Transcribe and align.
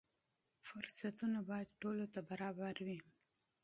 فرصتونه 0.67 1.39
باید 1.49 1.69
ټولو 1.81 2.05
ته 2.13 2.19
برابر 2.29 2.75
وي. 2.85 2.99